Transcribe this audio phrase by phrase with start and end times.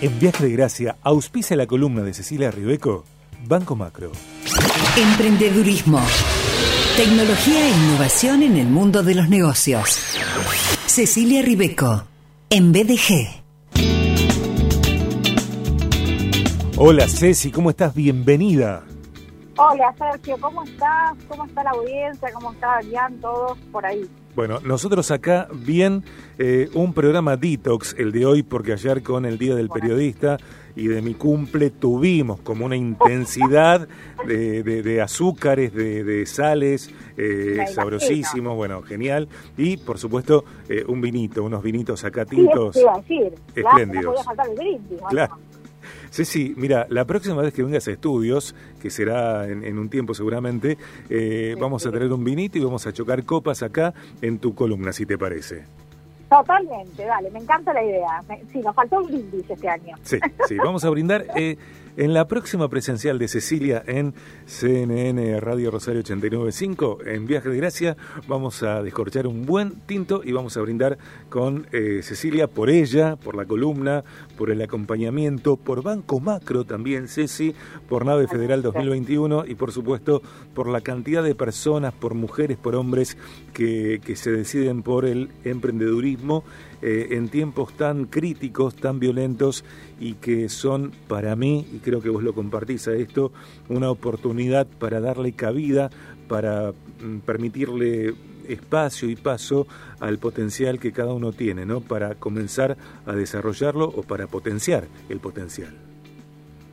[0.00, 3.04] En Viaje de Gracia, auspicia la columna de Cecilia Ribeco,
[3.48, 4.12] Banco Macro.
[4.96, 6.00] Emprendedurismo.
[6.96, 9.98] Tecnología e innovación en el mundo de los negocios.
[10.86, 12.04] Cecilia Ribeco,
[12.48, 13.42] en BDG.
[16.76, 17.92] Hola Ceci, ¿cómo estás?
[17.92, 18.84] Bienvenida.
[19.60, 21.16] Hola Sergio, ¿cómo estás?
[21.26, 22.30] ¿Cómo está la audiencia?
[22.32, 23.20] ¿Cómo está Adrián?
[23.20, 24.08] Todos por ahí.
[24.36, 26.04] Bueno, nosotros acá bien
[26.38, 30.36] eh, un programa detox el de hoy porque ayer con el Día del Periodista
[30.76, 33.88] y de mi cumple tuvimos como una intensidad
[34.24, 39.28] de, azúcares, de, sales, eh, sabrosísimos, bueno, genial.
[39.56, 42.76] Y por supuesto eh, un vinito, unos vinitos acá tintos
[43.56, 44.24] espléndidos.
[45.08, 45.36] Claro.
[45.36, 45.57] Sí,
[46.10, 50.78] sí, mira, la próxima vez que vengas a estudios, que será en, un tiempo seguramente,
[51.08, 54.92] eh, vamos a tener un vinito y vamos a chocar copas acá en tu columna,
[54.92, 55.64] si te parece.
[56.28, 58.22] Totalmente, dale, me encanta la idea.
[58.52, 59.96] sí, nos faltó un brindis este año.
[60.02, 61.24] Sí, sí, vamos a brindar.
[61.34, 61.56] Eh,
[61.98, 64.14] en la próxima presencial de Cecilia en
[64.46, 67.96] CNN Radio Rosario 895, en Viaje de Gracia,
[68.28, 70.96] vamos a descorchar un buen tinto y vamos a brindar
[71.28, 74.04] con eh, Cecilia por ella, por la columna,
[74.36, 77.52] por el acompañamiento, por Banco Macro también, Ceci,
[77.88, 80.22] por Nave Federal 2021 y por supuesto
[80.54, 83.18] por la cantidad de personas, por mujeres, por hombres
[83.52, 86.44] que, que se deciden por el emprendedurismo
[86.80, 89.64] eh, en tiempos tan críticos, tan violentos
[90.00, 93.32] y que son para mí, y creo que vos lo compartís a esto,
[93.68, 95.90] una oportunidad para darle cabida,
[96.28, 98.14] para mm, permitirle
[98.48, 99.66] espacio y paso
[100.00, 101.80] al potencial que cada uno tiene, ¿no?
[101.80, 105.76] Para comenzar a desarrollarlo o para potenciar el potencial.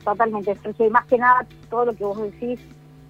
[0.04, 2.60] Totalmente, Sergio, y más que nada todo lo que vos decís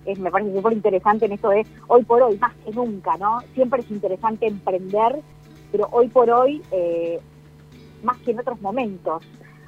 [0.04, 3.40] es, me parece súper interesante en esto de hoy por hoy, más que nunca, ¿no?
[3.54, 5.22] Siempre es interesante emprender
[5.72, 7.20] pero hoy por hoy, eh,
[8.02, 9.22] más que en otros momentos,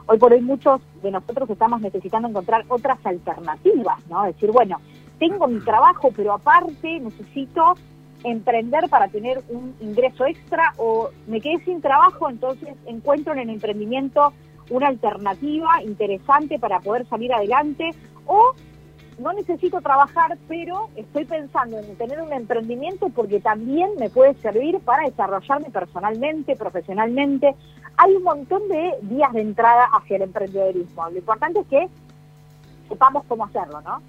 [0.09, 4.25] hoy por hoy muchos de nosotros estamos necesitando encontrar otras alternativas, ¿no?
[4.25, 4.81] Decir, bueno,
[5.19, 7.75] tengo mi trabajo, pero aparte necesito
[8.25, 13.51] emprender para tener un ingreso extra o me quedé sin trabajo, entonces encuentro en el
[13.51, 14.33] emprendimiento
[14.71, 17.91] una alternativa interesante para poder salir adelante
[18.27, 18.55] o
[19.19, 24.79] no necesito trabajar, pero estoy pensando en tener un emprendimiento porque también me puede servir
[24.81, 27.55] para desarrollarme personalmente, profesionalmente.
[27.99, 31.11] Hay un montón de vías de entrada hacia el emprendedorismo.
[31.11, 31.89] Lo importante es que
[32.89, 34.01] sepamos cómo hacerlo, ¿no?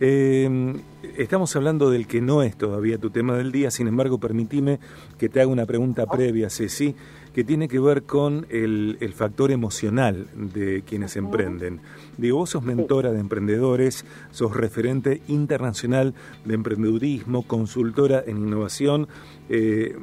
[0.00, 0.74] Eh,
[1.16, 4.78] estamos hablando del que no es todavía tu tema del día, sin embargo, permitime
[5.18, 6.10] que te haga una pregunta oh.
[6.10, 6.94] previa, Ceci,
[7.34, 11.80] que tiene que ver con el, factor emocional de quienes emprenden.
[12.16, 19.08] Digo, vos sos mentora de emprendedores, sos referente internacional de emprendedurismo, consultora en innovación.
[19.48, 19.96] Eh,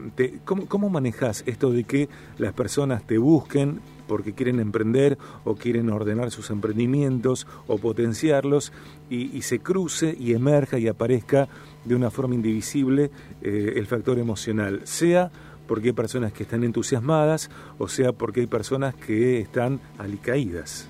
[0.46, 5.90] ¿cómo, ¿Cómo manejas esto de que las personas te busquen porque quieren emprender o quieren
[5.90, 8.72] ordenar sus emprendimientos o potenciarlos
[9.10, 11.48] y, se cruce y emerja y aparezca
[11.84, 13.12] de una forma indivisible
[13.42, 15.32] eh, el factor emocional, sea
[15.68, 20.90] porque hay personas que están entusiasmadas o sea porque hay personas que están alicaídas.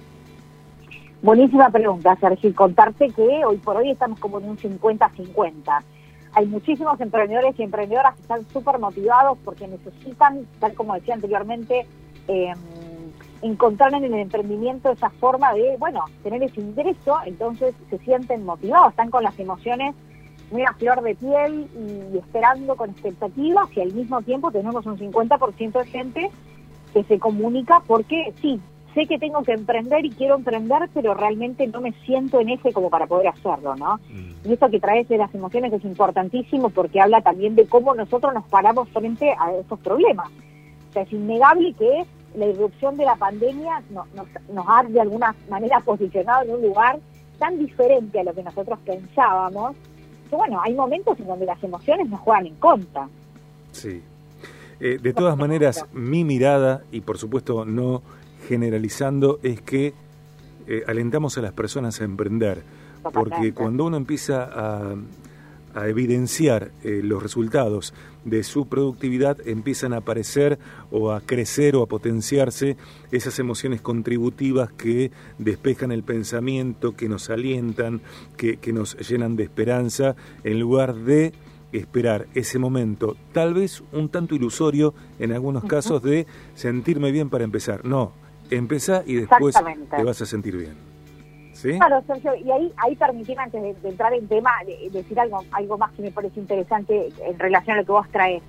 [1.22, 2.54] Buenísima pregunta, Sergio.
[2.54, 5.84] Contarte que hoy por hoy estamos como en un 50-50.
[6.34, 11.88] Hay muchísimos emprendedores y emprendedoras que están súper motivados porque necesitan, tal como decía anteriormente,
[12.28, 12.54] eh,
[13.46, 18.90] encontrar en el emprendimiento esa forma de, bueno, tener ese ingreso, entonces se sienten motivados,
[18.90, 19.96] están con las emociones
[20.52, 21.68] muy a flor de piel
[22.14, 26.32] y esperando con expectativas y al mismo tiempo tenemos un 50% de gente
[26.94, 28.60] que se comunica porque sí,
[28.94, 32.74] sé que tengo que emprender y quiero emprender, pero realmente no me siento en ese
[32.74, 33.98] como para poder hacerlo, ¿no?
[34.10, 34.50] Mm.
[34.50, 38.34] Y esto que traes de las emociones es importantísimo porque habla también de cómo nosotros
[38.34, 40.30] nos paramos frente a estos problemas.
[40.90, 42.06] O sea, es innegable que
[42.38, 44.08] la irrupción de la pandemia nos,
[44.50, 47.00] nos ha de alguna manera posicionado en un lugar
[47.40, 49.76] tan diferente a lo que nosotros pensábamos,
[50.30, 53.08] que bueno, hay momentos en donde las emociones nos juegan en contra.
[53.72, 54.02] Sí.
[54.80, 58.02] Eh, de todas maneras, mi mirada, y por supuesto no
[58.48, 59.94] generalizando, es que
[60.68, 62.64] eh, alentamos a las personas a emprender,
[63.14, 64.96] porque cuando uno empieza a,
[65.76, 67.94] a evidenciar eh, los resultados
[68.24, 70.58] de su productividad, empiezan a aparecer
[70.90, 72.78] o a crecer o a potenciarse
[73.12, 78.02] esas emociones contributivas que despejan el pensamiento, que nos alientan,
[78.38, 81.34] que, que nos llenan de esperanza, en lugar de
[81.74, 87.44] esperar ese momento, tal vez un tanto ilusorio en algunos casos, de sentirme bien para
[87.44, 87.84] empezar.
[87.84, 88.14] No,
[88.50, 89.56] empezá y después
[89.96, 90.95] te vas a sentir bien.
[91.74, 94.52] Claro, Sergio, y ahí, ahí permitime antes de, entrar en tema,
[94.92, 98.44] decir algo, algo más que me parece interesante en relación a lo que vos traes,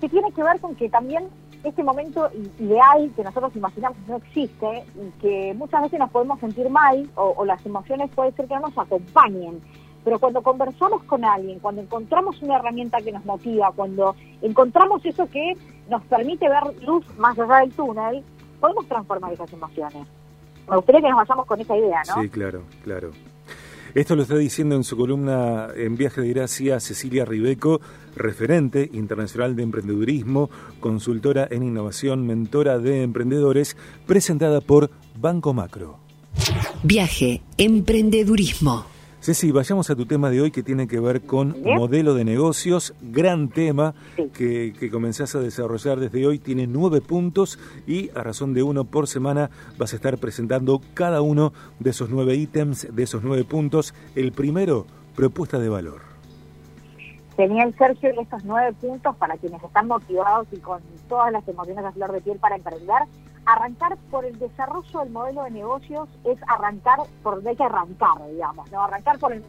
[0.00, 1.28] que tiene que ver con que también
[1.64, 6.68] este momento ideal que nosotros imaginamos no existe y que muchas veces nos podemos sentir
[6.70, 9.60] mal o, las emociones puede ser que no nos acompañen.
[10.04, 15.28] Pero cuando conversamos con alguien, cuando encontramos una herramienta que nos motiva, cuando encontramos eso
[15.28, 15.54] que
[15.88, 18.22] nos permite ver luz más allá del túnel,
[18.60, 20.06] podemos transformar esas emociones.
[20.68, 22.22] Me gustaría que nos vayamos con esa idea, ¿no?
[22.22, 23.10] Sí, claro, claro.
[23.94, 27.80] Esto lo está diciendo en su columna en Viaje de Gracia Cecilia Ribeco,
[28.14, 33.76] referente internacional de emprendedurismo, consultora en innovación, mentora de emprendedores,
[34.06, 35.98] presentada por Banco Macro.
[36.82, 38.95] Viaje, emprendedurismo.
[39.26, 42.94] Ceci, vayamos a tu tema de hoy que tiene que ver con modelo de negocios,
[43.02, 43.92] gran tema
[44.32, 47.58] que, que, comenzás a desarrollar desde hoy, tiene nueve puntos
[47.88, 52.08] y a razón de uno por semana vas a estar presentando cada uno de esos
[52.08, 53.94] nueve ítems, de esos nueve puntos.
[54.14, 54.86] El primero,
[55.16, 56.15] propuesta de valor.
[57.36, 61.84] Tenía el Sergio estos nueve puntos para quienes están motivados y con todas las emociones
[61.84, 63.02] a flor de piel para emprender
[63.46, 68.14] arrancar por el desarrollo del modelo de negocios es arrancar por donde hay que arrancar,
[68.30, 68.82] digamos, ¿no?
[68.82, 69.42] Arrancar por el,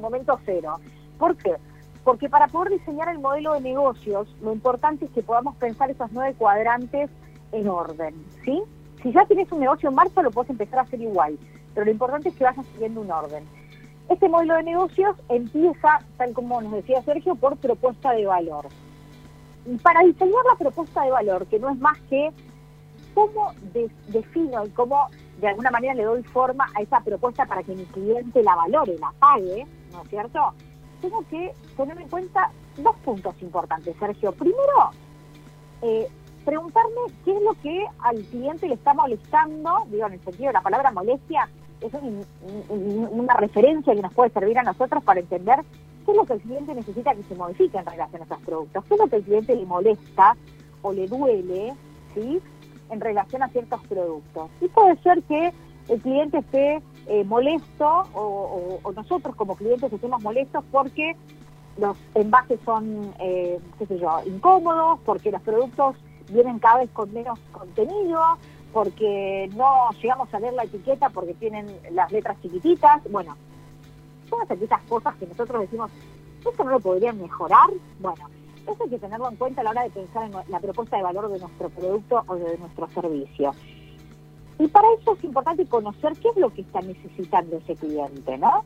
[0.00, 0.78] momento cero.
[1.18, 1.56] ¿Por qué?
[2.04, 6.10] Porque para poder diseñar el modelo de negocios, lo importante es que podamos pensar esos
[6.12, 7.10] nueve cuadrantes
[7.52, 8.14] en orden,
[8.44, 8.62] ¿sí?
[9.02, 11.36] Si ya tienes un negocio en marcha, lo puedes empezar a hacer igual,
[11.74, 13.44] pero lo importante es que vayas siguiendo un orden.
[14.10, 18.66] Este modelo de negocios empieza, tal como nos decía Sergio, por propuesta de valor.
[19.64, 22.32] Y para diseñar la propuesta de valor, que no es más que
[23.14, 23.52] cómo
[24.08, 25.06] defino y cómo
[25.40, 28.98] de alguna manera le doy forma a esa propuesta para que mi cliente la valore,
[28.98, 30.54] la pague, ¿no es cierto?
[31.00, 34.32] Tengo que tener en cuenta dos puntos importantes, Sergio.
[34.32, 34.90] Primero,
[35.82, 36.08] eh,
[36.44, 40.54] preguntarme qué es lo que al cliente le está molestando, digo, en el sentido de
[40.54, 41.48] la palabra molestia,
[41.80, 41.92] es
[42.68, 45.60] una referencia que nos puede servir a nosotros para entender
[46.04, 48.84] qué es lo que el cliente necesita que se modifique en relación a esos productos,
[48.84, 50.36] qué es lo que el cliente le molesta
[50.82, 51.74] o le duele,
[52.14, 52.40] ¿sí?
[52.90, 54.50] en relación a ciertos productos.
[54.60, 55.52] Y puede ser que
[55.88, 61.16] el cliente esté eh, molesto o, nosotros como clientes estemos molestos porque
[61.78, 65.96] los envases son, eh, qué sé yo, incómodos, porque los productos
[66.30, 68.20] vienen cada vez con menos contenido,
[68.72, 73.02] porque no llegamos a leer la etiqueta porque tienen las letras chiquititas.
[73.10, 73.36] Bueno,
[74.28, 75.90] todas aquellas cosas que nosotros decimos,
[76.48, 77.70] ¿esto no lo podrían mejorar?
[77.98, 78.28] Bueno,
[78.66, 81.02] eso hay que tenerlo en cuenta a la hora de pensar en la propuesta de
[81.02, 83.52] valor de nuestro producto o de nuestro servicio.
[84.58, 88.64] Y para eso es importante conocer qué es lo que está necesitando ese cliente, ¿no?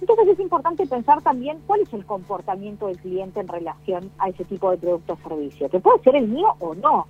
[0.00, 4.44] Entonces es importante pensar también cuál es el comportamiento del cliente en relación a ese
[4.44, 7.06] tipo de producto o servicio, que puede ser el mío o no.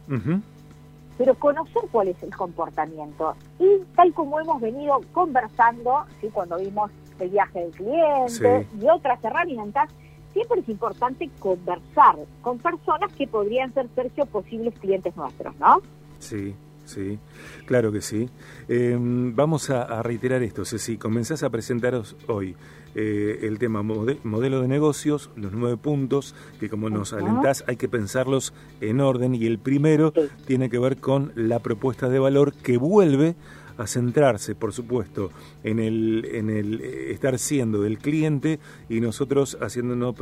[1.18, 3.34] Pero conocer cuál es el comportamiento.
[3.58, 6.28] Y tal como hemos venido conversando, ¿sí?
[6.32, 9.90] cuando vimos el viaje del cliente y otras herramientas,
[10.32, 15.82] siempre es importante conversar con personas que podrían ser, Sergio, posibles clientes nuestros, ¿no?
[16.18, 17.18] Sí, sí,
[17.66, 18.28] claro que sí.
[18.68, 20.96] Em, vamos a, reiterar esto, Ceci.
[20.98, 22.54] Comenzás a presentaros hoy
[22.94, 27.88] eh, el tema modelo de negocios, los nueve puntos, que como nos alentás hay que
[27.88, 30.12] pensarlos en orden y el primero
[30.46, 33.34] tiene que ver con la propuesta de valor que vuelve
[33.78, 35.30] a centrarse, por supuesto,
[35.64, 38.58] en el, en el eh, estar siendo del cliente
[38.88, 40.14] y nosotros haciéndonos,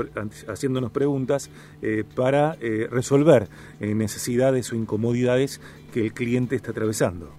[0.49, 1.50] haciéndonos preguntas
[1.82, 3.49] eh, para eh, resolver
[3.81, 5.61] necesidades o incomodidades
[5.93, 7.31] que el cliente está atravesando.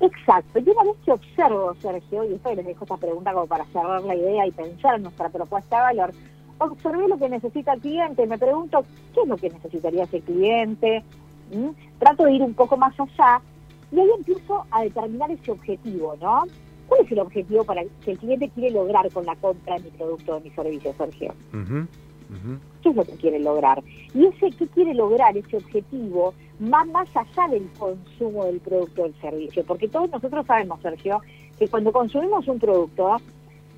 [0.00, 0.58] Exacto.
[0.58, 4.02] Y una vez que observo, Sergio, y esto les dejo esta pregunta como para cerrar
[4.02, 6.14] la idea y pensar en nuestra propuesta de valor,
[6.58, 11.04] observé lo que necesita el cliente, me pregunto qué es lo que necesitaría ese cliente,
[11.52, 11.68] ¿Mm?
[11.98, 13.40] trato de ir un poco más allá
[13.92, 16.44] y ahí empiezo a determinar ese objetivo, ¿no?
[16.88, 19.90] ¿Cuál es el objetivo para que el cliente quiere lograr con la compra de mi
[19.90, 21.34] producto o de mi servicio, Sergio?
[22.82, 23.82] ¿Qué es lo que quiere lograr?
[24.14, 29.04] Y ese qué quiere lograr, ese objetivo, va más allá del consumo del producto o
[29.04, 29.64] del servicio.
[29.64, 31.20] Porque todos nosotros sabemos, Sergio,
[31.58, 33.18] que cuando consumimos un producto,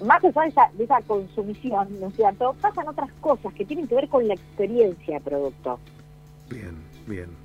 [0.04, 3.88] más allá de esa, de esa consumición, ¿no es cierto?, pasan otras cosas que tienen
[3.88, 5.78] que ver con la experiencia del producto.
[6.48, 7.43] Bien, bien.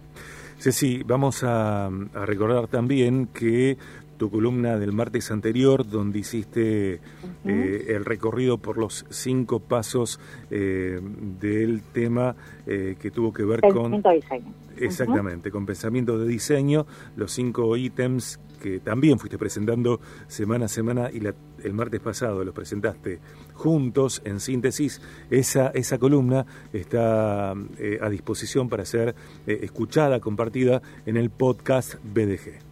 [0.60, 1.90] Ceci, vamos a,
[2.26, 3.78] recordar también que
[4.20, 7.00] tu columna del martes anterior, donde hiciste
[7.46, 10.20] eh, el recorrido por los cinco pasos
[10.52, 11.00] eh,
[11.40, 12.36] del tema
[12.68, 14.04] eh, que tuvo que ver con...
[14.04, 14.54] Diseño.
[14.78, 16.86] Exactamente, con pensamiento de diseño,
[17.16, 21.22] los cinco ítems que también fuiste presentando semana a semana y
[21.64, 23.20] el martes pasado los presentaste
[23.54, 25.02] juntos en síntesis.
[25.30, 29.16] Esa, esa columna está eh, a disposición para ser
[29.48, 32.69] eh, escuchada, compartida en el podcast BDG.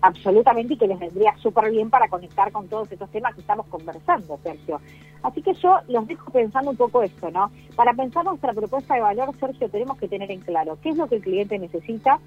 [0.00, 3.66] Absolutamente y que les vendría súper bien para conectar con todos estos temas que estamos
[3.66, 4.80] conversando, Sergio.
[5.22, 7.50] Así que yo los dejo pensando un poco esto, ¿no?
[7.74, 11.08] Para pensar nuestra propuesta de valor, Sergio, tenemos que tener en claro qué es lo
[11.08, 12.20] que el cliente necesita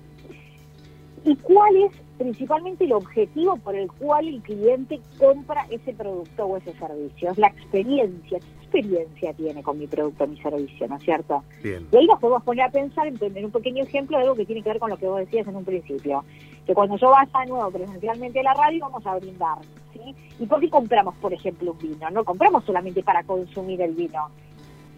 [1.26, 6.58] y cuál es principalmente el objetivo por el cual el cliente compra ese producto o
[6.58, 7.32] ese servicio.
[7.32, 8.40] Es la experiencia.
[8.40, 10.88] ¿Qué experiencia tiene con mi producto o mi servicio?
[10.88, 11.44] ¿No es cierto?
[11.64, 11.88] Bien.
[11.92, 14.62] Y ahí nos podemos poner a pensar en un pequeño ejemplo de algo que tiene
[14.62, 16.24] que ver con lo que vos decías en un principio.
[16.70, 19.58] Que cuando yo vaya de nuevo presencialmente a la radio vamos a brindar.
[19.92, 20.16] ¿sí?
[20.38, 22.08] ¿Y por qué compramos, por ejemplo, un vino?
[22.12, 24.30] No compramos solamente para consumir el vino.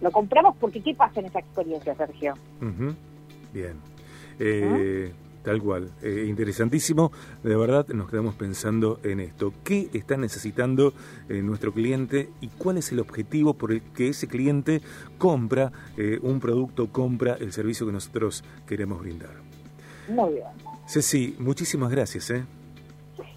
[0.01, 2.33] Lo compramos porque ¿qué pasa en esa experiencia, Sergio?
[2.61, 2.93] Ujú.
[3.53, 3.79] Bien.
[4.37, 5.13] Eh,
[5.43, 5.91] Tal cual.
[6.01, 7.13] Eh, interesantísimo.
[7.41, 9.53] De verdad nos quedamos pensando en esto.
[9.63, 10.93] ¿Qué está necesitando
[11.29, 14.81] eh, nuestro cliente y cuál es el objetivo por el que ese cliente
[15.17, 19.37] compra eh, un producto, compra el servicio que nosotros queremos brindar?
[20.09, 20.70] Muy bien.
[20.91, 22.29] Ceci, muchísimas gracias.
[22.31, 22.43] ¿eh?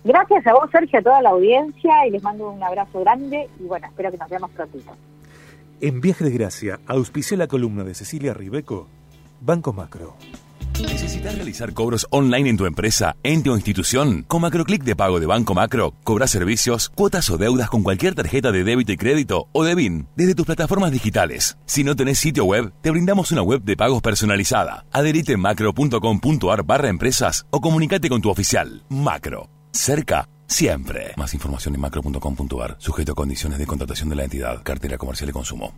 [0.02, 3.62] Gracias a vos, Sergio, a toda la audiencia y les mando un abrazo grande y
[3.62, 4.92] bueno, espero que nos veamos prontito.
[5.80, 8.88] En Viaje de Gracia, auspició la columna de Cecilia Ribeco,
[9.40, 10.16] Banco Macro.
[10.82, 14.24] ¿Necesitas realizar cobros online en tu empresa, ente o institución?
[14.26, 18.50] Con MacroClick de pago de Banco Macro, cobras servicios, cuotas o deudas con cualquier tarjeta
[18.52, 21.56] de débito y crédito o de BIN desde tus plataformas digitales.
[21.64, 24.84] Si no tenés sitio web, te brindamos una web de pagos personalizada.
[24.92, 28.82] Adherite macro.com.ar barra empresas o comunicate con tu oficial.
[28.88, 29.48] Macro.
[29.72, 30.28] Cerca.
[30.46, 31.14] Siempre.
[31.16, 35.32] Más información en macro.com.ar, sujeto a condiciones de contratación de la entidad, cartera comercial y
[35.32, 35.72] consumo.